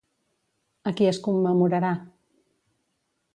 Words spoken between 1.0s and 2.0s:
es commemorarà?